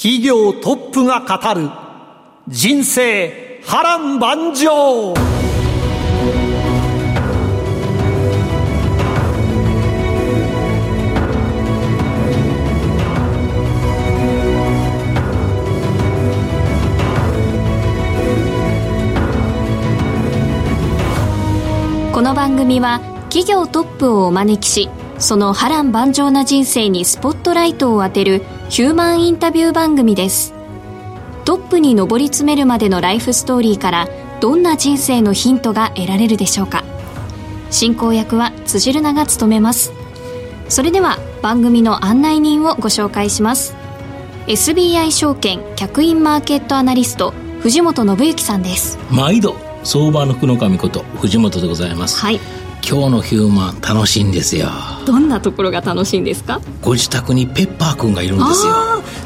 [0.00, 1.68] 企業トップが語る
[2.46, 5.12] 人生波乱万丈。
[22.12, 24.88] この番組は企業トップをお招きし
[25.18, 30.52] その波乱万丈な人生にスポットライトを当てるヒューマンインタビュー番組です。
[31.46, 34.08] トップに上り詰めるまでのライフストーリーから
[34.40, 36.84] どんな人生のヒントが得られるでしょうか。
[37.70, 39.92] 進行役は辻るなが務めます。
[40.68, 43.74] それでは番組の案内人をご紹介します。
[44.46, 48.98] SBI 証券客員マーケットアナリスト藤本信之さんです。
[49.10, 52.18] 毎度相場の福の神こと藤本でございます。
[52.18, 54.68] はい今日のヒューマン楽しいんですよ。
[55.06, 56.60] どんなところが楽しいんですか？
[56.82, 58.74] ご自宅にペッパーくんがいるんですよ。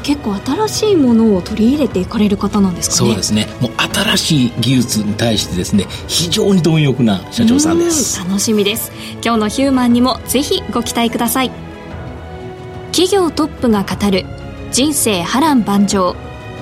[0.03, 3.09] 結構新しいものを取り入れていかれる方なんですかね？
[3.09, 3.47] そうですね。
[3.61, 8.21] もう新しい技術に対してですね非常に貪欲な社長さんです。
[8.21, 8.91] うん楽しみです。
[9.23, 11.51] 今日のヒューマンにもぜひご期待ください。
[12.91, 14.25] 企業トップが語る
[14.71, 16.15] 人生波乱万丈。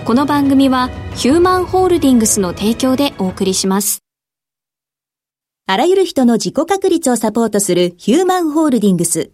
[0.05, 4.01] この番組はヒューマンホールディングスの提供でお送りします
[5.71, 9.31] あらゆる人の自己確立をサポートするヒューマンホールディングス。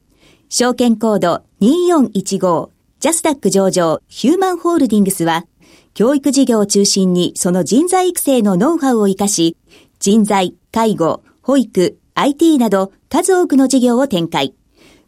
[0.50, 5.48] 証券コード2415ジャスダック上場ヒューマンホールディングスは、
[5.96, 9.58] 教育事業を中心にその人材育成のノウハウを活かし、
[9.98, 14.54] 人材、介護、保育、IT など数多くの事業を展開。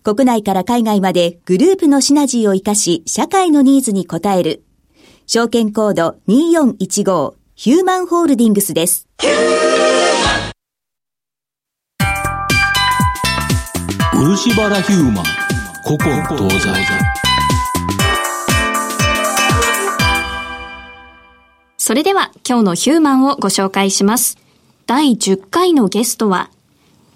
[0.02, 4.64] 国内から海外までグループのシナジーを活かし、社会のニーズに応える。
[5.28, 9.08] 証券コード2415ヒューマンホールディングスです。
[14.22, 15.25] 漆原ヒューマン。
[15.85, 16.68] 古今東西。
[21.78, 24.38] それでは今日のヒューマンをご紹介します。
[24.88, 26.50] 第10回のゲストは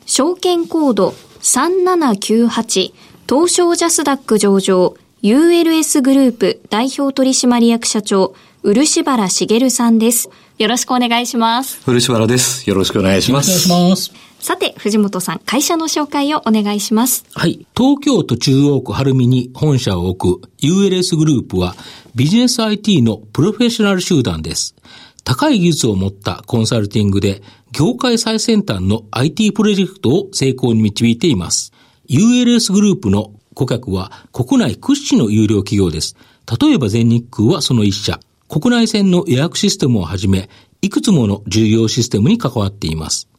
[0.05, 2.93] 証券コード3798
[3.27, 8.33] 東証ジャスダック上場 ULS グループ代表取締役社長
[8.63, 10.29] 漆原茂さんです。
[10.57, 11.81] よろしくお願いします。
[11.83, 12.69] 漆原です。
[12.69, 14.32] よろしくお願いしお願います。
[14.43, 17.65] さて藤本さん会社の紹介をお願いしますはい。
[17.77, 21.75] 東京都中央区晴海に本社を置く ULS グループは
[22.13, 24.75] ビジネス IT のプロフェッショナル集団です。
[25.23, 31.71] 高い技術を持ったコンサルティングで業界最先端の IT プロジェクトを成功に導いています。
[32.09, 36.17] ULS グループの顧客は国内屈指の有料企業です。
[36.59, 38.19] 例えば全日空はその一社。
[38.49, 40.49] 国内線の予約システムをはじめ、
[40.81, 43.29] いくつもの重要システムに関わっています。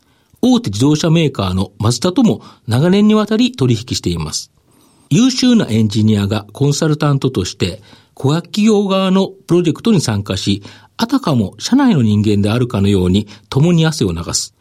[0.47, 4.53] 大手自動車メーカーのマツダとも長年にわたり取引しています。
[5.09, 7.81] 優秀なエンジニアがコンサルタントとして、
[8.13, 10.63] 顧客企業側のプロジェクトに参加し、
[10.99, 14.55] あたかも社内の人間であるかのように共に汗を流す。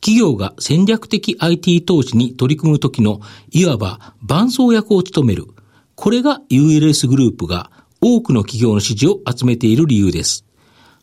[0.00, 3.20] 企業が戦略的 IT 投資に取り組む時の、
[3.52, 5.46] いわば伴走役を務める。
[5.94, 7.70] これが ULS グループが
[8.00, 10.47] 多くの企業の支持を集めている理由です。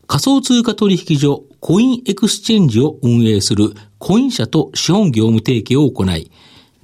[0.07, 6.31] 仮想通貨取引所コインエクスチェンジを運営するコイン社と資本業務提携を行い、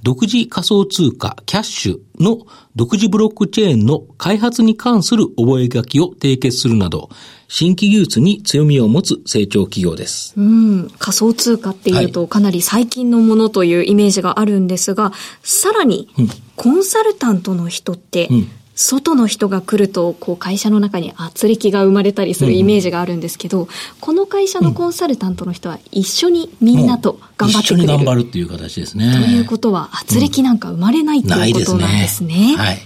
[0.02, 2.38] 独自仮想通貨キャッシュの
[2.74, 7.10] 独自ブロックチェーンの開発に関する覚書を締結するなど、
[7.46, 10.34] 新規技術に強みを持つ成長企業です。
[10.36, 15.12] うん、仮想通貨っていうとかなり最近のものというイメージがあるんですが、
[15.44, 23.68] さらにうん、コンサルタントの人って、うん外の人が来ると、こう会社の中に圧力が生まれたりするイメージがあるんですけど、
[24.00, 27.84] この会社のコンサルタントの人は一緒にみんなと頑張ってくれる。
[27.84, 29.12] 一緒に頑張るっていう形ですね。
[29.12, 32.54] ということは、圧力なんか生まれない、ということなんですね。
[32.56, 32.78] はい。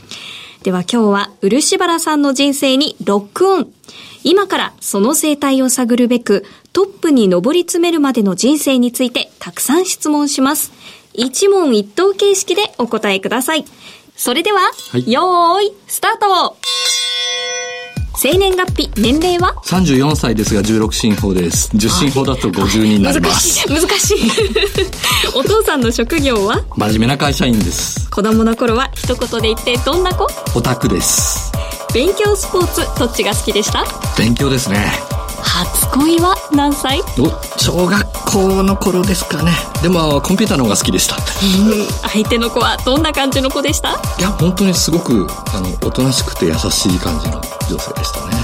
[0.63, 3.69] では今日は漆原さんの人生にロックオン。
[4.25, 10.73] 今からその生態を探るべくトップに上り詰めるまでの人生についてたくさん質問します。
[11.15, 13.65] 一問一答形式でお答えください。
[14.17, 14.61] それでは、
[14.95, 16.57] いよーい、スタート
[18.19, 21.71] 生年月日、年齢は？34歳ですが16進法です。
[21.77, 23.49] 10進法だと50になり難ます。
[23.49, 24.19] しい、難しい。
[25.37, 26.65] お父さんの職業は？
[26.77, 28.09] 真面目な会社員です。
[28.11, 30.27] 子供の頃は一言で言ってどんな子？
[30.55, 31.53] オタクです。
[31.93, 33.85] 勉強スポーツどっちが好きでした？
[34.17, 34.93] 勉強ですね。
[35.43, 37.01] 初恋は何歳？
[37.19, 39.53] お、小学校の頃ですかね。
[39.83, 41.17] でも、コンピューターの方が好きでした。
[42.09, 43.91] 相手の子はどんな感じの子でした？
[44.19, 47.41] いや、本当にすごく、あの、おとなしくて優しい感じの
[47.71, 48.37] 女性でしたね。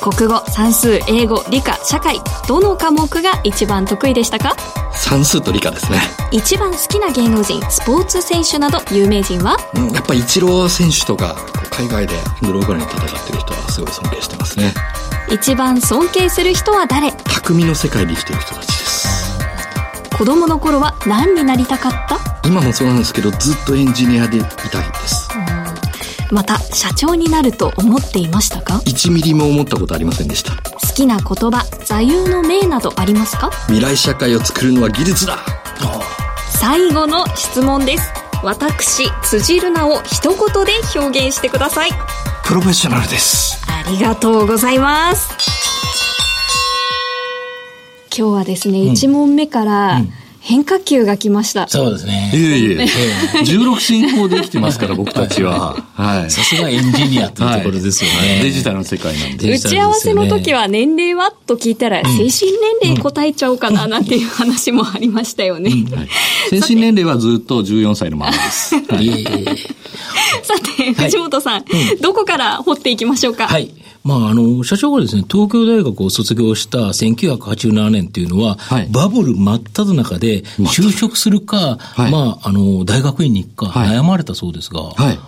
[0.00, 4.54] 国語算数英語理科社会どの科目が一番得意でしたか？
[4.92, 5.98] 算数と理科ですね。
[6.30, 9.56] 一番好きな芸能人スポーツ選手など有名人は？
[9.74, 11.36] うん、やっぱイチロー選手とか、
[11.70, 14.74] 海外でグローバルに戦ってる人はすごい尊敬してますね。
[15.34, 17.10] 一番尊敬する人は誰？
[17.10, 19.38] 匠の世界で生きてる人たちです。
[20.16, 22.48] 子供の頃は何になりたかった？
[22.48, 24.46] 今もそうなんですけど、ずっとエンジニアでいた
[24.80, 25.28] いです。
[26.30, 30.52] また社長になると思っていましたか？1ミリも思ったことありませんでした。
[30.52, 33.50] 好きな言葉座右の銘などありますか？
[33.66, 35.40] 未来社会を作るのは技術だ。
[36.60, 38.08] 最後の質問です。
[38.44, 41.90] 私辻るなを一言で表現してください
[42.46, 43.58] プロフェッショナルです。
[43.66, 45.30] ありがとうございます。
[48.16, 50.02] 今日はですね、一問目から
[50.46, 52.30] 変化球が来ました、そうですね。
[52.34, 52.76] いえいえ、
[53.44, 55.82] 16進法で生きてますから、僕たちは。
[55.94, 56.30] はい。
[56.30, 58.40] さすがエンジニアというところですよね。
[58.42, 59.48] デジタルの世界なんで。
[59.48, 61.32] デ 打ち合わせの時は年齢は？
[61.46, 62.30] と聞いたら、精神年
[62.90, 65.70] 齢答えちゃおうかななんていう話もありましたよね。
[65.70, 66.08] はい
[66.50, 68.76] 精神年齢はずっと14歳のままです。
[70.42, 71.64] さて、藤本さん、
[72.02, 73.48] どこから掘っていきましょうか？
[73.48, 73.70] はい。
[74.04, 78.88] まあ、あの、社長がですね、東京大学を卒業した1987年っていうのは、はい。
[78.90, 82.12] バブル真っ只中で、就職するか、はい。
[82.12, 83.96] まあ、あの、大学院に行くか、はい。
[83.96, 85.18] 悩まれたそうですが、はい。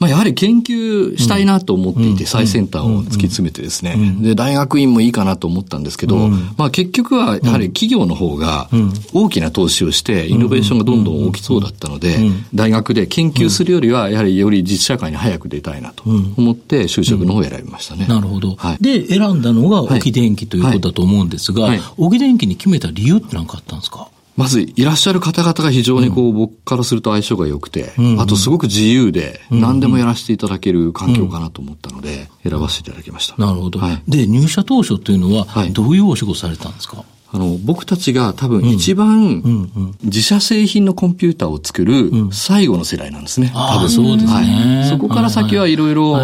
[0.00, 3.96] まあ、やはり研究したいなと思っていて、最先端を突き詰めてですね。
[4.20, 8.68] で、大学院もいいかなと思ったんですけど、まあ結局はやはり企業の方が
[9.12, 12.18] 大きな投資をして、イノベーションがどんどん起きそうだったので、
[12.54, 16.02] 大学で研究するよりは、やはりより実社会に早く出たいなと
[16.36, 18.06] 思って、就職の方を選びましたね。
[18.08, 18.56] なるほど。
[18.56, 18.82] はい。
[18.82, 19.98] で、選んだのがはい。
[20.00, 21.80] 沖電機ということだと思うんですが、はい。
[21.98, 24.08] 沖電機に決めた理由って何かあったんですか？
[24.36, 33.36] まず、いらっしゃる方々が非常にこう、僕からすると相性が良くて、あとすごく自由で、何でもやらせていただける環境かなと思ったので、選ばせていただきました。
[33.36, 33.78] なるほど。
[33.78, 34.02] はい。
[34.08, 35.72] で、入社当初というのはは、い。
[35.72, 37.04] どういうお仕事されたんですか、
[37.34, 39.68] あの、僕たちが多分一番、
[40.04, 43.50] 自社製品のコンピューターを作る最後の世代なんですね。
[43.54, 43.88] 多分。
[43.88, 44.32] そうですね。
[44.32, 44.88] はい。
[44.88, 45.94] そこから先はいろい。
[45.94, 46.16] ろ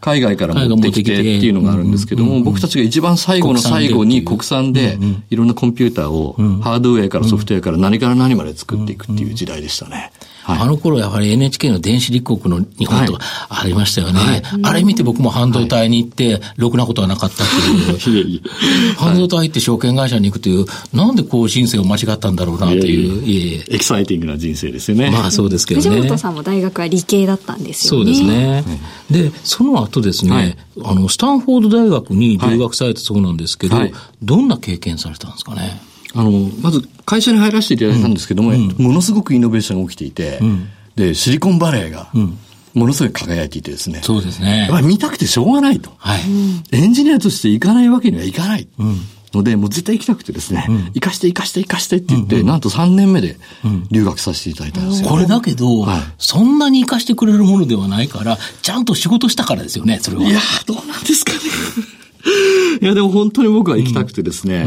[0.00, 4.98] 海外から持ってきてっていうのがあるんですけども、僕たちが一番最後の最後に国産で
[5.30, 10.12] いろんなコンピューターをハードウェアからソフトウェアから何から何まで作っていくっていう時代でしたね。
[10.48, 14.42] はいあの頃やはり NHK の電子立国の日本とかありましたよね。
[14.62, 17.46] あれ見て僕も半導体に行って、ろくなことはなかったっ
[18.02, 18.42] ていう。
[18.96, 20.64] 半導体入って証券会社に行くという、
[20.94, 23.64] なんでこう人生を間違ったんだろうなという。
[23.68, 25.10] エキサイティングな人生ですよね。
[25.10, 25.96] まあそうですけどね。
[25.96, 28.12] 藤本さんも大学は理系だったんですそうよね。
[28.12, 28.64] ですね。
[29.10, 33.92] で、その後ですね、はいあの、スタンフォード大学に留学されたそうなんですけど、はい
[34.22, 35.80] どんな経験されたんですかね？
[36.14, 40.40] あの、まず会社に入らせていただいたんですけども、ものすごくイノベーションが起きていて、
[40.96, 42.10] で、シリコンバレーが、
[42.74, 44.00] ものすごい輝いていてですね。
[44.02, 45.90] そうですねやっぱり見たくてしょうがないと。
[45.98, 46.20] はい。
[46.72, 48.68] エンジニアとして行かないわけにはいかない。
[49.34, 53.36] ので、もう絶対行きたくてですね、行かして行かして行かしてって言って、なんと3年目で
[53.90, 55.08] 留学させていただいたんですよ。
[55.08, 60.22] これだけど、はいそんなに活かしてくれるものではないから、ちゃんと仕事したからですよね、それは。
[60.22, 61.38] いやー、どうなんですかね。
[62.82, 64.66] いや、でも本当に僕は行きたくてですね、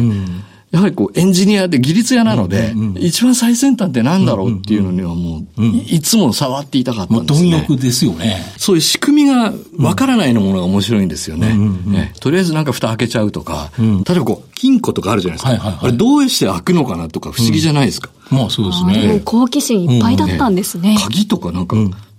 [0.71, 7.51] やはりこう、エンジニアで技術屋なので、一番最先端って何だろうっていうのにはもう、いいつも触っていたかったんですね。
[7.51, 8.37] 貪欲ですよね。
[8.57, 11.53] そういう仕組みがわからないのものが面白いんですよね。
[11.85, 15.49] ねとりあえずなんか蓋開けちゃうとか、例えばこう、金庫とかあるじゃないですか。
[15.49, 18.09] はいはいはいあれどうして開くのかなとか不思議じゃないですか。
[18.29, 19.21] まあそうですね。
[19.25, 20.95] 好奇心いっぱいだったんですね。
[20.97, 21.75] 鍵とかなんか、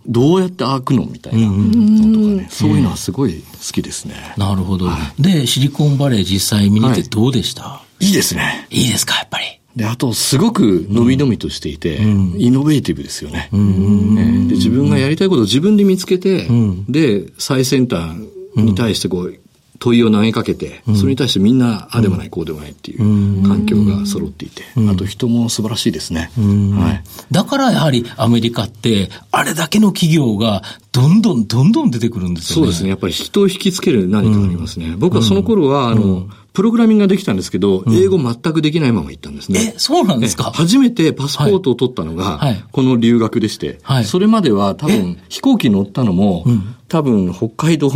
[0.07, 2.49] どうやって開くのみたいなのとかね。
[2.51, 4.15] そういうのはすごい好きですね。
[4.37, 4.91] なるほど。
[5.19, 8.67] で、シリコンバレー実際見にてどうでした、いいですね。
[8.71, 9.45] い、いですか、やっぱり。
[9.77, 13.49] で、あと、すごく伸び伸びとしていて、イノベーティブですよね。
[13.53, 16.47] ねで自分がやりたいことを自分で見つけて、
[16.89, 18.17] で、最先端
[18.57, 19.39] に対してこう、
[19.83, 26.31] 問いを投げかけて、それに対してみんな、ああでもない、こうでもないっていう環境が揃っていて、あと人も素晴らしいですね。
[26.37, 27.05] はい。
[27.33, 32.63] だからやはりアメリカって、あれだけの企業がどんどんどんどん出てくるんですよね。
[32.67, 32.91] そうですね。
[32.91, 34.95] やっぱり人を引きつける何かがありますね。
[34.97, 39.73] 僕はその頃は、あの、プログラミングができたんですけど、英語全くできないまま行ったんですね。
[39.75, 40.45] え、そうなんですか？
[40.53, 42.53] 初めてパスポートを取ったのが、はい。
[42.53, 42.65] はい。
[42.71, 44.05] この留学でして、はい。
[44.05, 46.45] それまでは多分飛行機乗ったのも、
[46.89, 47.89] 多分北海道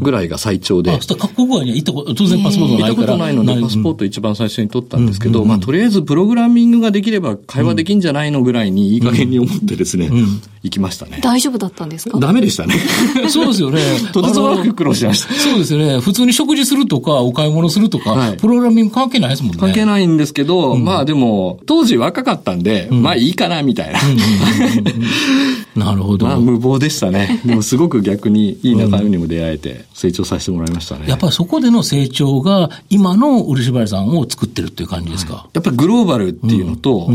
[0.00, 0.90] ぐらいが最長で。
[0.90, 2.88] あ、そ各国外には行ったこと、当然パスポートないから。
[2.88, 10.10] 行ったことないので、パスポート一番最初に取ったんですけど、まあ、とりあえずプログラミングができれば会話できんじゃないのぐらいにいい加減に思ってですね、
[10.62, 11.18] 行きましたね。
[11.22, 12.18] 大丈夫だったんですか？
[12.18, 12.74] ダメでしたね。
[13.28, 13.80] そうですよね。
[14.12, 15.32] とてつもなく苦労しました。
[15.34, 15.98] そうですよね。
[16.00, 19.58] 普通に食事するとか、お買い物するとか、プログラミング関係ないですもんね。
[19.58, 24.00] 関係ないんですけど、まあでも、当時若かったんで、まあいいかな、みたいな。
[25.76, 26.26] なるほど。
[26.26, 27.40] まあ無謀でしたね。
[27.44, 31.08] でもすごく逆にいい仲間にも出会えて、成長させてもらいましたね。
[31.08, 37.10] やっぱりそこでの成長が、今の漆原さんを作ってるっていう感じですか、やっぱりグローバルっていうのと、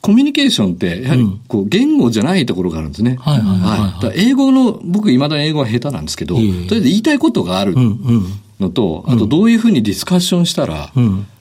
[0.00, 3.16] コミュニケーションって、やはり、こう、言語じゃないところがあるんですね。
[3.20, 4.30] はいはいはい、はい。
[4.30, 6.80] 英語の、僕、未だ英語は下手なんですけど、とりあえ。
[6.80, 7.74] ず言いたいことがある
[8.58, 10.90] のと、あと、どういうふうにディスカッションしたら、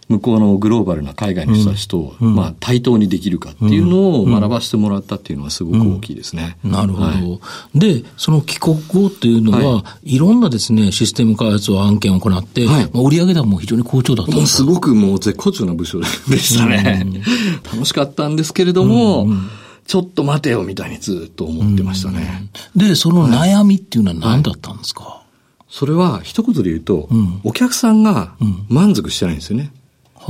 [0.10, 6.58] 向こうのグローバルな海外の人たちと、うん、まあ、対等にできるかっていうのを学ばせてもらったっていうのはすごく大きいですね。
[6.66, 7.40] うん、なるほど、は
[7.76, 16.06] い、で、その帰国後っていうのは、はい、いろんなですね、システム開発を案件を行って、はい、まあ、売上高も非常に好調だったすごくもう絶好調な部署で
[16.40, 17.06] したね。
[17.72, 19.50] 楽しかったんですけれども、うんうん。
[19.86, 22.50] ちょっと待てよみたいにずっと思ってましたね。
[22.76, 25.24] で、その悩みっていうのは何だったんですか、は
[25.62, 28.36] い、それは一言で言うと、うん、お客さんが
[28.70, 29.72] 満足してないんですよね。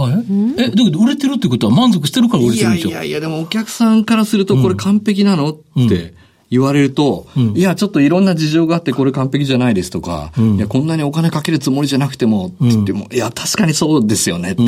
[0.02, 0.14] はい。
[0.58, 6.14] え、だけど売れてるってことは満足してるから売れてるんでしょいやいやいや、でもお客さんからするとこれ完璧なの、うん、って
[6.50, 14.64] 言われると、うん、いや、ちょっといろんな事情があってこれ完璧じゃないですとか、うん、いや、こんなにお金かけるつもりじゃなくても、って言っても、いや、確かにそうですよねって、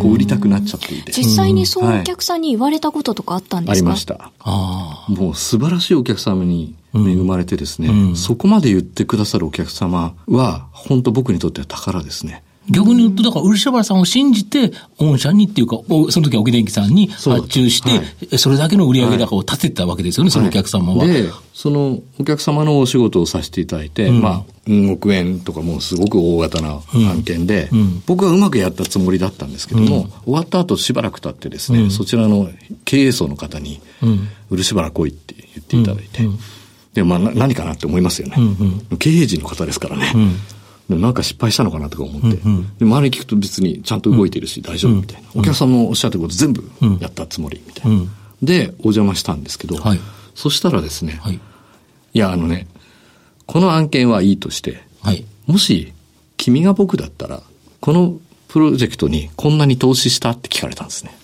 [0.00, 1.10] こう売りたくなっちゃっていて。
[1.12, 4.30] 実際にそうお客さんに言われたこととかあったんですか、ありました。
[5.08, 12.43] もう素晴らしいお客様に恵まれてですね、そこまで言ってくださるお客様は、本当僕にとっては宝ですね。
[12.70, 15.78] 逆に言うと、だから、漆原さんを信じて、御社にっていうか、
[16.10, 21.06] その時は沖電機さんに発注して、それだけの売上高を立てたわけですよね、はい、そのお客様は。
[21.06, 26.80] で、そのお客様のお仕事をさせていただいて、うん、まあ、うん億円とかもうすごく大型な
[27.10, 32.48] 案件で、うん、僕はうまくやったつもりだったんですけども、終わった後しばらく経ってですね、そちらの
[32.86, 33.80] 経営層の方に、
[34.48, 36.22] 漆原来いって言っていただいて、
[36.94, 38.36] で、まあ、何かなって思いますよね。
[38.98, 40.12] 経営陣の方ですからね。
[40.88, 48.10] なんか失敗したのかなとか思って、うんうん、で周り聞くと別にちゃんと動いてるし大丈夫みたいな、うん、お客さんのおっしゃってること全部やったつもりみたいな、うん、
[48.42, 50.00] でお邪魔したんですけど、はい、
[50.34, 51.40] そしたらですね、はい、い
[52.18, 52.66] やあのね
[53.46, 55.92] この案件はいいとして、はい、もし
[56.36, 57.42] 君が僕だったら
[57.80, 61.16] このプロジェクトにこんなに投資したって聞かれたんですね。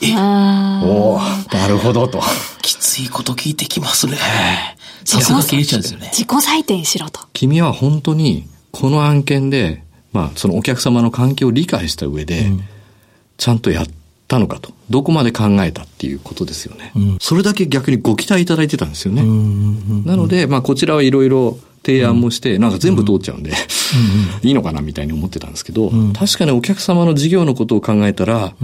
[0.00, 0.14] え？
[0.16, 1.20] おお
[1.52, 2.22] なるほどと。
[2.62, 4.16] きついこと聞いてきますね。
[5.04, 6.10] さすが経営者ですよね。
[6.12, 7.20] 自己採点しろと。
[7.32, 9.82] 君は本当にこの案件で、
[10.12, 12.50] まあ、そのお客様の関係を理解した上で、
[13.36, 13.86] ちゃんとやっ
[14.28, 14.72] たのかと。
[14.90, 16.92] どこまで考えたっていうことですよね。
[16.94, 19.22] うん、それだけ逆にご期待いただいてたんですよね。
[20.04, 23.52] なので、まあ、こちらはいろいろ提案もして、なんか全部通っちゃうんで、
[24.42, 28.54] いいのかなみたいに思ってたんですけど、確かにお客様の事業のことを考えたら、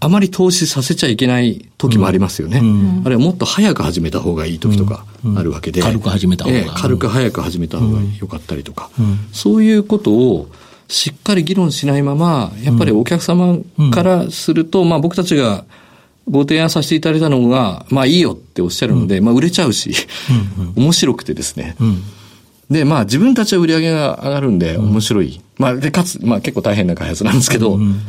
[0.00, 2.62] あまり投資させちゃいけない時もありますよね。
[3.04, 5.04] あるいはもっと早く始めた方がいい時とか
[5.36, 5.82] あるわけで。
[5.82, 8.88] 軽く始めた方が、えー、軽く早く始めた方が良かったりとか、
[9.32, 10.48] そういうことを
[10.90, 13.58] しっかり議論しないまま、やっぱりお客様
[13.92, 15.64] からすると、まあ僕たちが
[16.28, 19.94] ご提案させていただいたのが、まあいいよっておっしゃるので、まあ売れちゃうし、
[20.74, 21.76] 面白くてですね、
[22.70, 25.36] で、まあ自分たちは売り上げが上がるんで面白い。
[25.36, 28.00] うん、まあで、かつ、まあ結構大変な開発なんですけど、うん、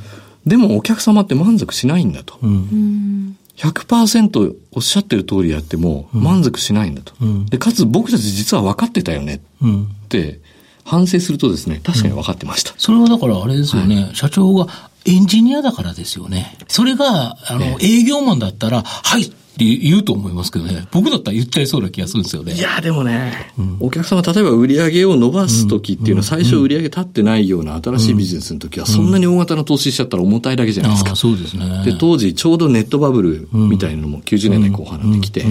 [0.46, 2.38] でもお客様って満足しないんだと。
[2.42, 7.14] うん、100%おっしゃってる通りやっても満足しないんだと。
[7.50, 10.40] で、かつ僕たち実は分かってたよねって、
[10.84, 12.74] 反省するとですね、確かに分かってました。
[12.78, 14.68] それはだからあれですよね、はい、社長が
[15.06, 16.58] エンジニアだからですよね。
[16.68, 20.88] それが、あの、営業マンだったら、はい、って言うと思いますけどね。
[20.92, 22.54] 僕だったら言っちゃいそうな気がするんですよね。
[22.54, 31.16] いや、でもね、うん、お客様、例えば売り上げを伸ばす時っていうのは、最初売り上げ立ってないような新しいビジネスの時は、そんなに大型の投資しちゃったら重たいだけじゃないですか。
[31.16, 31.84] そうですね。
[31.84, 35.46] で、当時、ちょうどネットバブルみたいなのも90年代後半になってきて、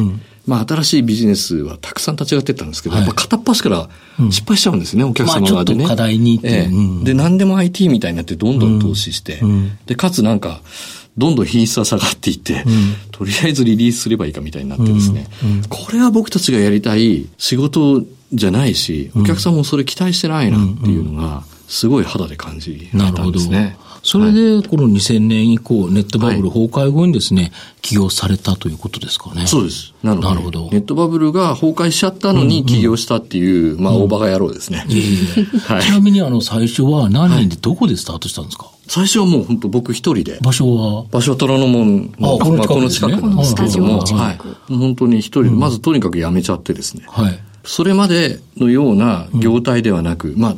[0.51, 3.89] まあ、新しいビジネスはたくさん立ち上がってったんですけど、はい、やっぱ片っ端から
[4.33, 5.85] 失敗しちゃうんですね、うん、お客様側でね。
[5.85, 10.61] まあ、課題に、ええ、で、何でも IT みたいになってどんどん投資して、うん、で、かつなんか、
[11.17, 15.51] どんどん品質は下がっていって、うん、とりあえずリリースすればいいかみたいになってですね、うん。
[15.51, 18.03] うん、これは僕たちがやりたい仕事
[18.33, 23.77] じゃないし、お客さんもそれ期待してないなっていうのが、すごい肌で感じられたんですね。
[24.03, 27.53] それで、この2000年以降、ネットバブル崩壊後にですね、
[27.83, 29.47] 起業されたということですかね。
[29.47, 29.93] そうです。
[30.03, 30.71] なるほど。
[30.71, 34.87] ネットバブルが崩壊しちゃったのに起業したっていう、まあ、大バカ野郎ですね。
[34.89, 40.39] ちなみに、あの、最初は何人でどこでスタートしたんですか、最初はもう本当僕一人で。
[40.43, 41.05] 場所は？
[41.11, 44.39] 場所は虎ノ門の、あ、この近く、なんですけども、はい。
[44.75, 47.05] 本当に一人で、まずとにかく辞めちゃってですね。
[47.07, 47.39] はい。
[47.65, 50.57] それまでのような業態ではなく、まあ、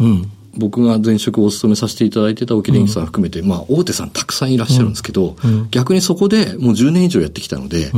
[0.54, 5.36] 僕が前職をお勤めさせていただいてた沖電機さん含めて、まあ、大手さんたくさんいらっしゃるんですけど、
[5.70, 7.90] 逆にそこでもう10年以上やってきたので、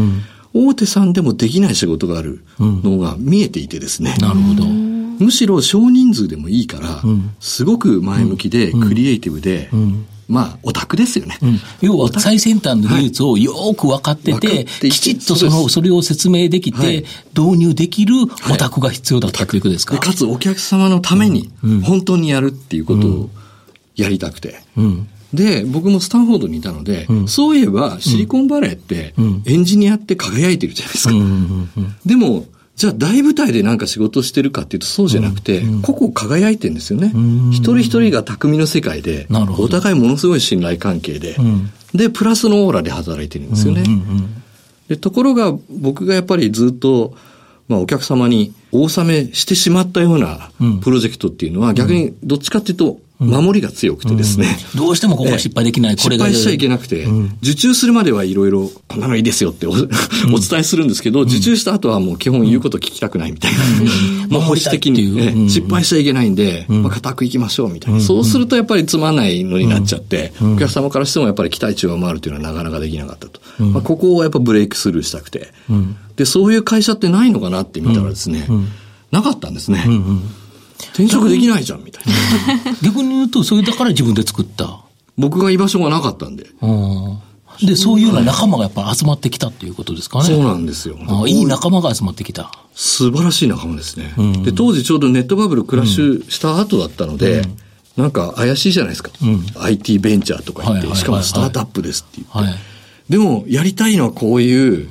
[0.53, 4.17] 大手さんでもできない仕事があるのが見えていてですね。
[4.21, 4.65] なるほど。
[4.67, 7.03] むしろ少人数でもいいから、
[7.41, 9.71] すごく前向きで、クリエイティブで、
[10.29, 11.39] まあ、オタクですよね。
[11.81, 17.05] 要は最先端の技術をよく分かってて、はいてきちっとその、それを説明できて、はい。
[17.37, 21.51] 導入できるオタクが必要だったということですか、でかつお客様のために
[21.83, 23.31] 本当にやるっていうことを
[23.97, 24.63] やりたくて。
[24.77, 25.09] うん。
[25.33, 29.15] で、僕もスタンフォードにいたので、そういえばシリコンバレーって
[29.47, 31.15] エンジニアって輝いてるじゃないですか。
[32.07, 37.13] でも、じゃあ大舞台でなんか仕事をしてるかっていうとそうじゃなくて、個々輝いてるんですよね。
[37.53, 39.29] 一人一人が匠の世界で
[39.59, 41.37] お互いものすごい信頼関係で、
[41.95, 43.85] で、プラスのオーラで働いてるんですよね。
[44.89, 47.15] で、ところが僕がやっぱりずっと、
[47.69, 50.51] まあお客様にお納めしてしまったような
[50.83, 54.57] プロジェクトっていうのは逆にどっちかっていうと守りが強くてですね。
[54.75, 56.27] どうしてもここは失敗できない、これが。
[56.27, 57.07] 失敗しちゃいけなくて、
[57.43, 63.59] 受注するまではいろいろ、こんなのいいですよってお お伝えするんですけど、受注した後はもう基本言うこと聞きたくないみたいな。
[64.31, 68.01] まあ保守的に、失敗しちゃいけないんで、まあ固くいきましょうみたいな。
[68.01, 73.41] そうするとやっぱりつまんないのになっちゃって、お客様からしてもやっぱり期待値を上回るというのはなかなかできなかったと。
[73.63, 75.53] まあここをやっぱブレイクスルーしたくて。
[76.17, 78.49] で、そういう会社ってないのかなって見たらですね、
[79.13, 79.85] なかったんですね。
[80.95, 82.05] 転職できないじゃんみたい
[82.65, 82.73] な。
[82.83, 84.81] 逆に言うと、それだから自分で作った。
[85.19, 86.47] 僕が居場所がなかったんで。
[86.63, 87.19] うん
[87.63, 90.25] で、そういうような仲間がやっぱ集まってきたっていうことですかね。
[90.25, 90.97] そうなんですよ。
[91.07, 92.51] あいい仲間が集まってきた。
[92.75, 94.13] 素晴らしい仲間ですね。
[94.45, 97.43] で、当時ちょうどネットバブルクラッシュした後だったので、
[97.97, 99.13] なんか怪しいじゃないですか。
[99.61, 102.39] IT ベンチャーとか言って、はいはいはいはいしかもスタートアップですって言って。
[102.39, 102.61] はい。
[103.09, 104.89] でも、やりたいのはこういう、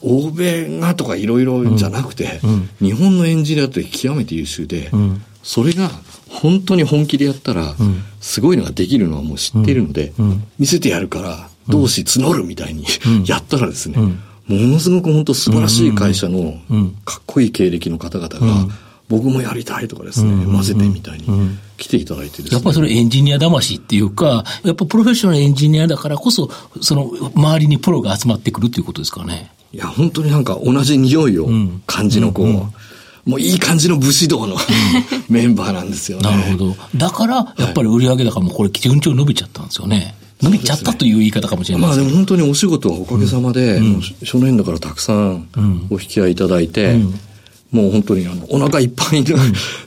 [0.00, 2.40] 欧米がとかいろいろじゃなくて、
[2.80, 4.90] 日本のエンジニアって極めて優秀で、
[5.42, 5.90] それが
[6.28, 7.74] 本当に本気でやったら、
[8.20, 10.12] すごいのができるのはもう知っているので、
[10.58, 12.84] 見せてやるから、同志募るみたいに
[13.26, 14.14] やったらですね、も
[14.48, 16.54] のすごく本当素晴らしい会社の
[17.04, 18.68] かっこいい経歴の方々が、
[19.08, 21.26] 僕もやりたいとかですね、混ぜてみたいに
[21.76, 22.50] 来ていただいてですね。
[22.52, 26.48] やっぱりそれエンジニア魂っていうか、やっぱプロフェッショナルエンジニアだからこそ、
[26.80, 29.50] その周りにプロが集まってくるということですかね。
[29.72, 31.48] いや、本当になんか同じ匂いを
[31.86, 32.79] 感じのこう、
[33.24, 34.56] もういい感じの武士道の
[35.28, 36.30] メンバーなんですよね。
[36.30, 36.76] なるほど。
[36.96, 40.14] だから、やっぱり売上高もこれ、順調に伸びちゃったんですよね。
[40.42, 45.48] 伸びちゃったという言い方かもしれないまあでも本当にお仕事はおかげさまで、もう初年度からたくさん
[45.90, 46.94] お引き合いいただいて、
[47.70, 49.26] もう本当にあのお腹いっぱいに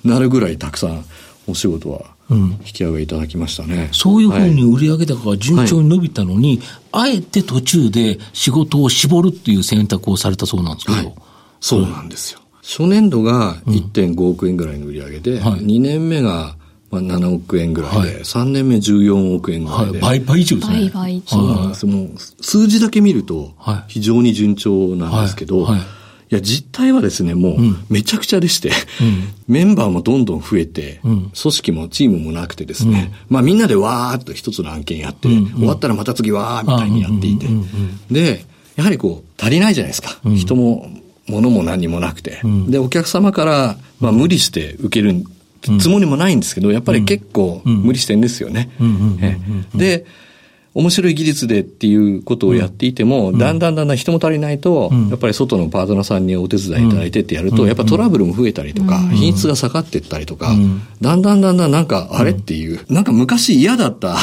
[0.04, 1.04] なるぐらいたくさん
[1.48, 3.90] お仕事は引き合いいただきましたね。
[3.94, 10.98] そういうふうはに売上高が順調に伸びたのに、あえて途中で仕事を絞るっていう選択をされたそうなんですけど。
[10.98, 11.14] はい
[11.64, 12.42] そうなんですよ。
[12.64, 15.60] 初年度が1.5億円ぐらいの売り上げで、はい。
[15.60, 16.56] 2年目が
[16.90, 18.08] まあ7億円ぐらいで、はい。
[18.20, 19.90] 3年目14億円ぐらはい。
[19.90, 20.00] い、で。
[20.00, 20.90] 倍、倍以上ですね。
[20.94, 21.86] 倍々そうなんです。
[21.86, 22.10] もう
[22.42, 23.94] 数字だけ見るとはい。
[23.94, 25.78] 非常に順調なんですけど、はい。
[25.78, 25.82] はい。
[26.32, 28.72] いや、実態はですね、もう、めちゃくちゃでして、
[29.48, 37.48] メンバーもどんどん増えて、組織もチームもなくてですね、まあみんなでわーっと一つの案件やって、終わったらまた次わーみたいにやっていて、
[38.10, 38.46] で、
[38.76, 40.18] やはりこう、足りないじゃないですか。
[40.36, 40.90] 人も、
[41.28, 42.42] 物も何にもなくて。
[42.68, 45.24] で、お客様から、まあ無理して受ける
[45.80, 48.70] つもりもないんですけど、やっぱり結構無理してんですよね。
[49.22, 49.38] え。
[49.78, 50.06] で、
[50.76, 60.56] 面白い技術でっていうことをやっていても、だんだんだんだん人も足りないと、やっぱり外のパートナーさんにお手伝いいただいてってやると、やっぱトラブルも増えたりとか、品質が下がっていったりとか、
[61.00, 64.18] だんだんだんだんなんか、あれっていう、なんか昔嫌だった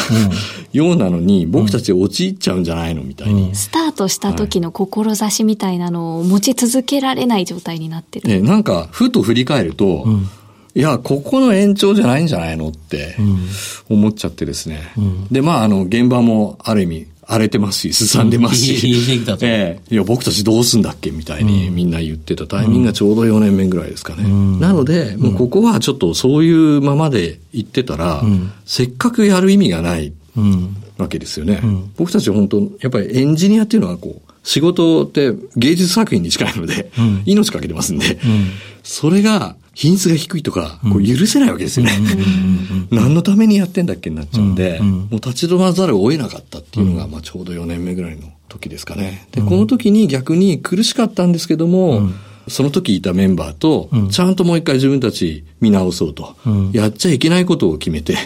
[0.73, 3.55] ようなのに、僕たち陥っちゃうんじゃないのみたいに。
[3.55, 8.29] スタートした時の志みたいなのを持ち続けられない状態になってる。
[8.29, 10.05] で、なんか、ふと振り返ると、
[10.75, 13.17] いや、ここの延長じゃないんじゃないのって
[13.89, 14.93] 思っちゃってですね。
[15.31, 18.83] で、まあ、あの、現場もある意味荒れてますし、すさんでますし。
[18.83, 18.99] 冷
[19.47, 19.95] えええ。
[19.95, 24.25] いや、僕たちどうすんだっけみたいにみんな言ってたタイミングがちょうど4年目ぐらいですかね。
[24.59, 28.23] なので、もうここはちょっとそういうままで行ってたら、
[28.65, 30.13] せっかくやる意味がない
[30.99, 31.63] わけですよね。
[31.97, 36.91] 僕たち本当、やっぱりエンジニアっていうのはこう、仕事って芸術作品に近いので、
[37.27, 38.19] 命かけてますんで、
[38.83, 41.99] それが品質が低いとか、こう許せないわけですよね。
[42.91, 49.27] 何のためにやってんだっけになっちゃうんで、もう立ち止まらざるを得なかったっていうのが、まあちょうど4年目ぐらいの時ですかね。
[49.33, 52.11] で、この時に逆に苦しかったんですけども、
[52.47, 56.37] その時いたメンバーと、ちゃんともう一回自分たち見直そうと、
[56.75, 58.19] やっちゃいけないことを決めて、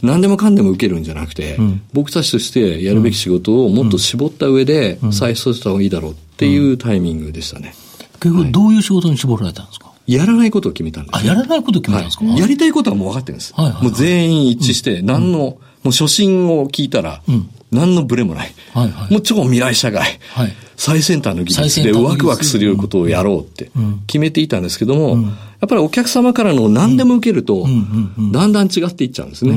[0.00, 1.58] 何でもかんでも受けるんじゃなくて、
[1.92, 7.74] 僕たちとしてやるべき仕事をもっと絞った上で、再出した方がいいだろうっていうタイミングでしたね。
[8.20, 13.52] 結局、どういう仕事に絞られたんですか、やらないことを決めたんです、あ、やらないことを決めたんですか、はい、やりたいことはもう分かってるんです。
[13.54, 18.54] はいはいはい、もう全員一致して、何の、うん、もう初心を聞いたら、うん、何のブレもない。
[18.72, 20.18] はいはい、もう超未来社会。
[20.32, 23.70] はい、最先端の技術でワクワクするようなことをやろうって
[24.06, 25.30] 決めていたんですけども、うん、や
[25.66, 27.66] っぱりお客様からの何でも受けると、
[28.32, 29.54] だんだん違っていっちゃうんですね。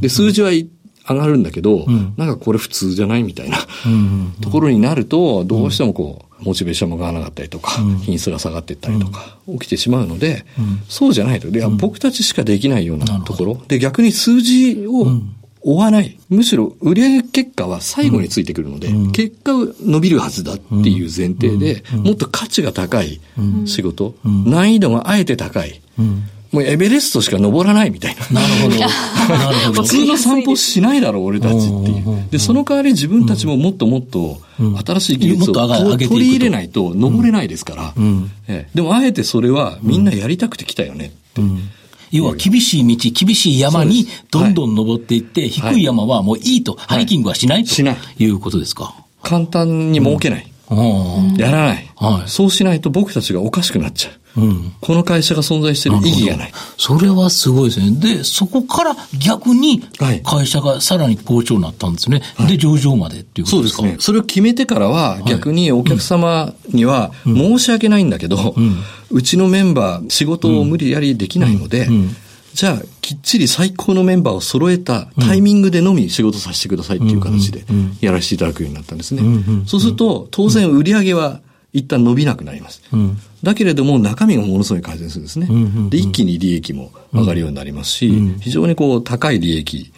[0.00, 0.68] で、数字は上
[1.08, 3.58] がるんだけど、うん、なんかこれ普通じゃないみたいな、
[4.42, 7.72] ところになると、どうしてもこう、モチベーションも上がらなかったりとか、
[8.02, 10.44] 品質が下がっていったりとか、起きてしまうので、
[10.88, 11.50] そうじゃないと。
[11.50, 13.62] で、僕たちしかできないようなところ。
[13.68, 15.06] で、逆に数字を
[15.60, 16.18] 追わない。
[16.28, 19.52] むしろ売上結果は最後についてくるので、結果
[19.84, 23.20] 伸びるはずだっていう前提で、もっと価値が高い
[23.66, 25.80] 仕事、難易度があえて高い。
[26.52, 28.40] もうエベレストしか登らないみたいな。
[28.40, 28.76] なるほど。
[28.78, 29.82] なるほど。
[29.82, 31.68] 普通の散歩しないだろう、俺たちってい
[32.00, 32.28] う。
[32.30, 34.40] で、その代わり自分たちももっともっと
[34.86, 37.94] 新しい技術を取り入れないと登れないですから。
[38.74, 41.42] でもあえてそれはみんなやりたくて来たよねって。
[42.10, 47.82] 要は厳しい道、厳しい山にどんどん登っていって、低い山はもういいと、ハイキングはしないと
[48.18, 48.94] いうことですか？
[49.22, 50.50] 簡単に儲けない。
[51.38, 52.28] やらない、はい。
[52.28, 54.14] そうしないと僕たちがおかしくなっちゃう。
[54.36, 56.52] うん、この会社が存在している意義がない。
[56.76, 57.90] それはすごいですね。
[57.98, 59.82] で、そこから逆に
[60.22, 62.22] 会社がさらに好調になったんですね。
[62.36, 63.78] はい、で、上場までっていうことですか？
[63.78, 64.00] そうですね。
[64.00, 68.76] それを決めてからは、逆にお客様には申し訳ないんだけど、うん、
[69.10, 71.88] うちのメンバー仕事を無理やりできないので、
[72.58, 77.64] じゃあ、きっちり最高のメンバーを揃えたタイミングでのみ仕事させてくださいっていう形で
[78.00, 79.22] やらせていただくようになったんですね。
[79.64, 81.40] そうすると、当然売り上げは
[81.72, 82.82] 一旦伸びなくなります。
[82.92, 85.48] うん、だけれども中身がものすごい改善するんですね。
[85.88, 89.92] で、一気に利益も上がるようになりますし、うん、非常にこう高い利益、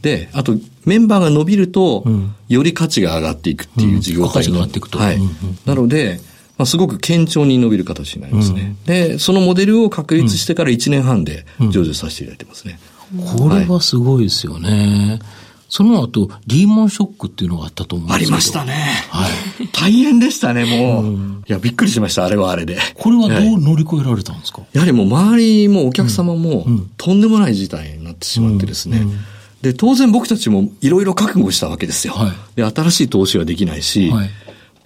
[0.00, 2.02] で、あとメンバーが伸びると、
[2.48, 4.98] より価値が上がっていくっていう事業体になっていくと。
[4.98, 5.18] はい。
[5.66, 6.18] なので、
[6.58, 8.76] まあ、すごく堅調に伸びる形になりますね。
[8.86, 12.78] で、そのモデルを確立してから1年半で上場させていただいてますね。
[13.38, 15.18] これはすごいですよね。
[15.20, 18.72] はいその後、リーマンショックっていうのがあったと思うんですありましたね。
[19.10, 19.68] はい。
[19.72, 21.04] 大変でしたね、もう。
[21.04, 22.78] うん、いや、びっくりしました、あれはあれで。
[22.94, 26.66] これはどう乗り越えられたんですか、やはりもう周りもお客様も、
[26.96, 28.98] とんでもない事態になってしまってですね。
[28.98, 29.18] うんうん、
[29.60, 32.14] で、当然僕たちもいろいろ覚悟したわけですよ。
[32.14, 34.30] はい、で、新しい投資はできないし、はい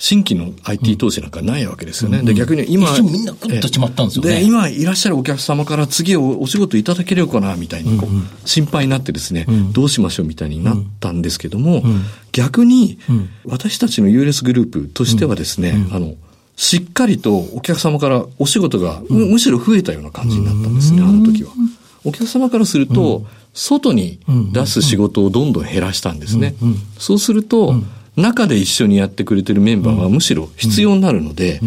[0.02, 2.22] 新規の IT 投資なんかないわけですよね。
[2.22, 4.36] で、逆に今、みんなグッとしまったんですよね。
[4.36, 11.84] で、今いらっしゃるお客様から次お仕事いただけるかな、みたいにこう、心配になってですね、どうしましょうみたいになったんですけども、
[12.32, 12.98] 逆に、
[13.44, 16.14] 私たちの ULS グループとしてはですね、あの、
[16.56, 21.50] しっかりとお客様からお仕事がむしろ増えたような感じになったんですね、あの時は。
[22.04, 24.18] お客様からすると、外に
[24.54, 26.54] 出す仕事をどんどん減らしたんですね。
[26.98, 27.74] そうすると、
[28.16, 31.60] 中で一緒にやってくれてるメンバーはむしろ必要になるので、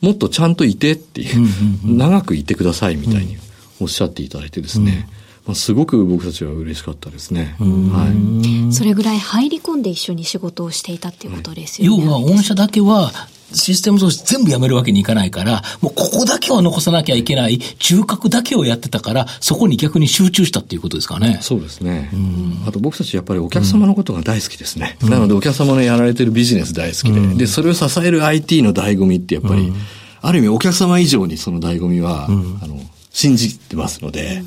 [0.00, 1.46] もっとちゃんといてっていう、
[1.84, 3.36] 長くいてくださいみたいに
[3.80, 5.08] おっしゃっていただいてですね、
[5.46, 7.56] まあ、すごく僕たちは嬉しかったですね。
[7.58, 8.72] はい。
[8.72, 12.04] それぐらい入り込んで一緒に仕事をしていたっていうことですよね。
[12.04, 13.12] 要は、御社だけは
[13.52, 21.38] システム投資全部やめるわけにいかないから、もうここだけは残さなきゃいけない、中核だけをやってたから、そこに逆に集中したっていうことですかね。
[21.42, 22.10] そうですね。
[22.66, 24.96] あと僕たちやっぱりお客様のことが大好きですね。
[25.02, 29.72] なのでお客様のやられてるビジネス大好きで、で、それを支える IT の醍醐味ってやっぱり、
[30.22, 32.80] ある意味お客様以上にその醍醐味は、あの、
[33.12, 34.42] 信じてますので、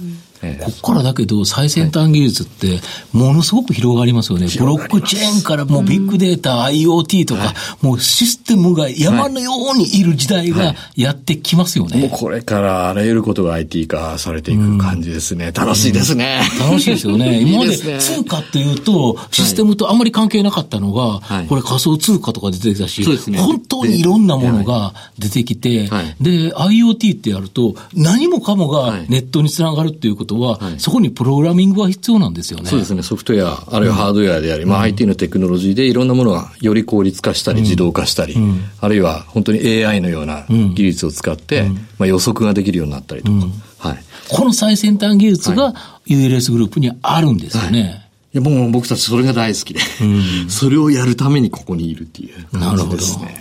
[0.60, 2.80] ここからだけど、最先端技術って、
[3.12, 4.48] ものすごく広がりますよね。
[4.58, 12.00] ブロックチェーンからもうビッグデータ、IoT とか、もうシステムが山のようにいる時代がやってきますよね。
[12.00, 15.52] もうこれからあらゆることが IT 化されていく感じですね。
[15.54, 16.42] 楽しいですね。
[16.60, 17.42] 楽しいですよ ね。
[17.42, 23.04] 今まで通貨っていうと、システムとあんまり関係なかったのが、これ仮想通貨とか出てきたし、
[23.38, 25.90] 本当にいろんなものが出てきて、
[26.22, 32.70] で、IoT ってやると、何もかもがネットにつながるっていうことは、はい、そこにプログラミングは必要なんですよね。
[32.70, 33.04] そうですね。
[33.04, 41.64] ソフトウェア、あるいはハードウェアであり、うん、まあ IT のテクノロジーでいろんなものがより効率化したり、自動化したり、うん、あるいは本当に AI のような技術を使って、
[41.98, 43.90] まあ予測ができるようになったりとか。
[43.90, 44.04] はい。
[44.30, 45.74] この最先端技術が
[46.08, 47.82] ULS グループにあるんですよね。
[47.82, 53.40] はいいや、もう僕たちそれが大好きで、うん、それをやるためにここにいるっていう感じですね。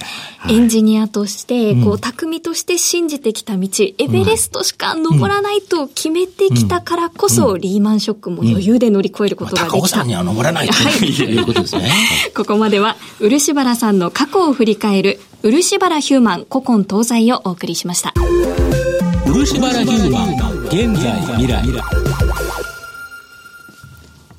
[0.48, 9.78] エンジニアとして、こう、匠として信じてきた道、エベレストしか登らないと決めてきたからこそ、リーマンショックも余裕で乗り越えることができた。
[9.78, 11.92] 高尾さんには登らないということですね。
[12.34, 18.12] ここまでは、漆原さんの過去を振り返る、漆原ヒューマン古今東西をお送りしました。
[19.26, 20.32] 漆原ヒューマン、
[20.66, 22.21] 現在未来。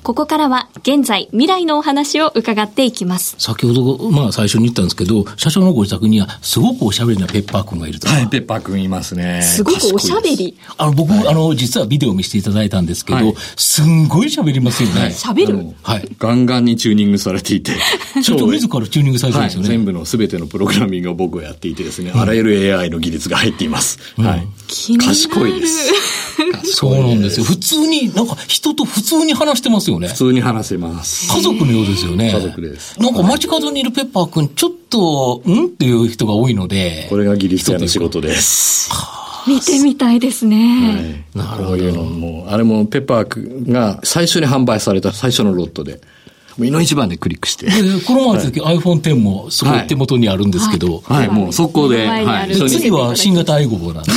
[0.04, 3.36] ここからは現在、未来のお話を伺っていきます。
[3.38, 8.06] 先ほど、まあ最初に言ったんですけど、社長のご自宅にはすごくおしゃべりなペッパーくんがいると。
[8.06, 9.40] はい、ペッパーくんいますね。
[9.40, 10.58] すごくおしゃべり。
[10.76, 15.06] あの、僕、あの、実はビデオを見せていただいたんですけど、はいすんごい喋りますよね。
[15.06, 16.08] 喋る、はい。
[16.18, 17.72] ガンガンにチューニングされていて。
[18.22, 19.68] 社長自らチューニングされてるんはい、ですよね。
[19.68, 23.98] 全部の全てのプログラミングを僕がやっていてですね、あらゆる AI の技術が入っています。
[24.16, 24.46] はい。
[24.98, 25.92] 賢いです。
[26.74, 27.44] そうなんですよ。
[27.44, 30.14] 普通に、なんか人と普通に話してますよね普。
[30.14, 31.32] 通に話せます。
[31.32, 32.32] 家族のようですよね。
[32.32, 35.66] 家族ですなんか街角にいるペッパーくん、ちょっと、ん？
[35.66, 37.06] っていう人が多いので。
[37.08, 38.90] これが技術者の仕事です。
[39.46, 41.24] 見てみたいですね。
[41.36, 41.64] はい。
[41.64, 46.00] こういうのも、あれもペッパーくんが最初に販売された最初のロットで、
[46.56, 47.66] もういの一番でクリックして。
[47.66, 47.72] で、
[48.06, 52.54] この前の時 iPhone X もすごい手元にあるんですけど、はい、もう速攻で、はい。
[52.54, 54.10] 次は新型 i5 なんで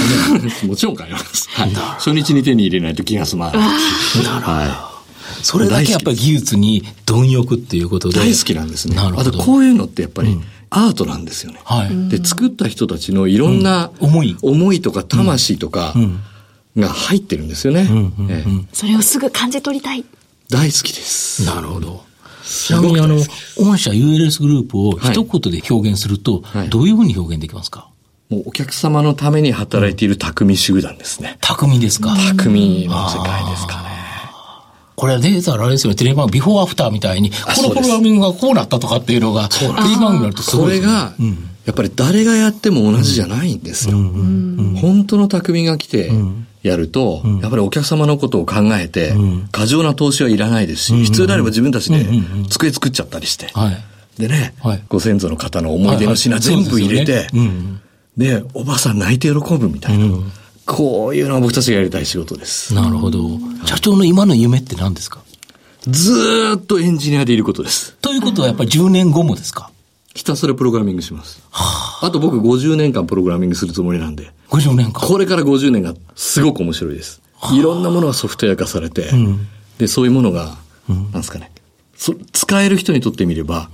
[0.50, 0.70] すね。
[0.70, 1.50] もちろん買います。
[1.50, 1.74] はい。
[1.74, 3.58] 初日に手に入れないと気が済まない。
[3.58, 4.97] は
[5.42, 8.14] それだけやっぱり技術に貪欲っていうことい。
[8.14, 8.20] で。
[8.20, 8.96] 大好きなんですね。
[8.96, 9.30] なるほど。
[9.30, 10.38] あとこういうのってやっぱり、
[10.70, 11.62] アートなんですよね。
[11.64, 12.10] はい。
[12.10, 15.94] で、作った人たちのいろんなうん思い思いとか魂とか
[16.78, 17.88] が入ってるんですよね。
[18.30, 20.04] ええそれをすぐ感じ取りたい。
[20.50, 21.46] 大好きです。
[21.46, 22.04] なるほど。
[22.46, 23.18] ちなみにあの、
[23.58, 27.90] 御社 ULS グループを一言で表現すると、はいどういうふうに表現できますか？
[28.30, 31.38] もうお客様のために働いている匠集団ですね。
[31.42, 32.14] 匠ですか？
[32.16, 33.97] 匠の世界ですかね。
[34.98, 40.80] これデータあれですよね、テレビ番組ビフォーアフターみたいに、このプログラミングがこうなったとかっていうのが、テレビ番組になるとすそごいね。
[40.80, 41.14] れが、
[41.66, 43.96] やっぱり誰がやっても同じじゃないんですよ。
[43.96, 46.12] 本当の匠が来て
[46.64, 49.14] やると、やっぱりお客様のことを考えて、
[49.52, 52.04] 過剰な投資はいらないですし、必要であれば自分たちで
[52.50, 53.50] 机作っちゃったりして。
[53.54, 53.78] はい。
[54.20, 56.64] でねはい、ご先祖の方の思い出の品はいはい。
[56.64, 57.50] 全部入れてそうですよね。
[57.50, 57.82] うん、
[58.18, 60.08] で、おばさん泣いて喜ぶみたいな。
[60.68, 62.76] こういうのが僕たちがやりたい仕事です。
[62.76, 63.20] なるほど。
[63.66, 65.24] 社長の今の夢って何ですか？
[65.88, 67.94] ずーっとエンジニアでいることです。
[68.02, 69.72] ということはやっぱり10年後もですか？
[70.14, 71.42] ひたすらプログラミングします。
[71.52, 74.32] あと僕50年間プログラミングするつもりなんで。
[74.50, 74.94] ?50 年間。
[74.94, 77.22] これから50年がすごく面白いです。
[77.54, 79.10] いろんなものがソフトウェア化されて、
[79.78, 80.58] で、そういうものが、
[80.90, 81.52] なんですかね、
[81.96, 83.70] そ使える人にとってみれば、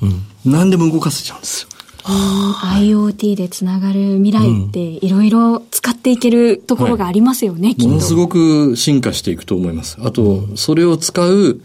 [0.45, 1.69] 何でも動かせちゃうんですよ。
[2.04, 7.88] IoT でつながる未来っていろいろ使っていけるところがありますよね、きっと。
[7.88, 9.98] ものすごく進化していくと思います。
[10.02, 11.62] あと、それを使う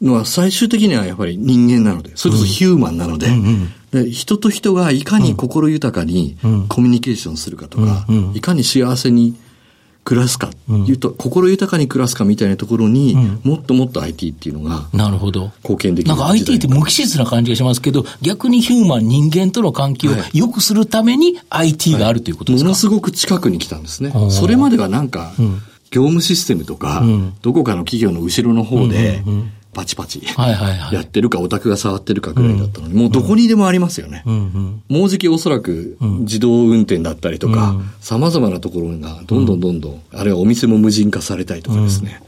[0.00, 3.28] のは最終的にはやっぱり人間なので、それこそヒューマンなので、
[3.92, 6.36] で人と人がいかに心豊かに
[6.68, 9.36] コミュニケーションするかとか、いかに幸せに
[10.04, 15.52] 暮らすか、いうと心豊かに暮らすかみたいなところに、もっともっと IT っていうのがなるほど。
[15.62, 24.12] 貢献できるなんか IT って無機質な感じがしますけど、逆にヒューマン、人間との関係を良くするために IT があるということですか、ものすごく近くに来たんですね。
[24.30, 25.32] それまではなんか、
[25.90, 27.04] 業務システムとか、
[27.42, 29.22] どこかの企業の後ろの方で、
[29.74, 30.94] パチパチはいはいはい。
[30.94, 34.22] やってるか、オタクが触ってるかぐらいだったのに、もうどこにでもありますよね。
[34.88, 42.22] もうじきおそらく自動運転だったりとか、様々なところがどんどんどんどん、あるいはお店も無人化されたりとかですね。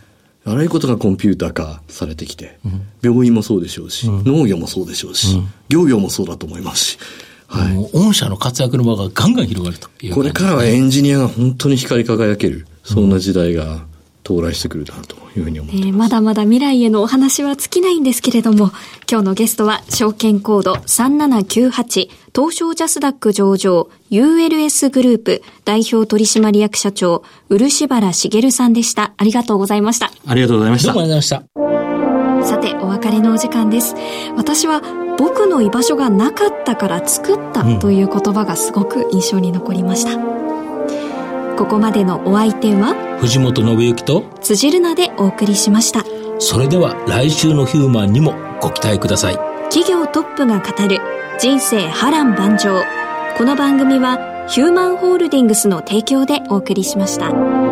[0.46, 2.59] あらゆることがコンピューター化されてきて、
[3.02, 6.98] 病院もそうでしょうし、農業もそうでしょうし、漁業もそうだと思いますし、
[7.46, 7.90] はい。
[7.92, 13.85] 御社の活躍の場がガンガン広がるというこれからはエンジニアが本当に光り輝ける、そんな時代が
[14.24, 18.70] 到来してくるなというふうに思ってえーまだまだ未来へのお話は尽きないんですけれども、
[19.10, 29.12] 今日のゲストは証券コード3798東証ジャスダック上場 ULS グループ代表取締役社長漆原茂さんでした。
[29.16, 30.10] ありがとうございました。
[30.26, 31.74] ありがとうございましたどうもありがとうございました。
[32.44, 33.94] さて、お別れのお時間です。
[34.37, 34.82] 私は、
[35.18, 40.18] 僕の居場所がなかったから作ったという言葉がすごく印象に残りました。
[41.56, 46.04] ここまでのお相手は、藤本信之と、辻るなでお送りしました。
[46.38, 49.38] それでは来週のヒューマンにもご期待ください。
[49.70, 51.00] 企業トップが語る
[51.40, 52.82] 人生波乱万丈。
[53.38, 57.63] この番組はヒューマンホールディングスの提供でお送りしました。